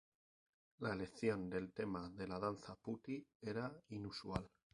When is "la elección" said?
0.79-1.47